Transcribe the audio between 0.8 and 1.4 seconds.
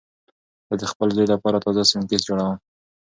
د خپل زوی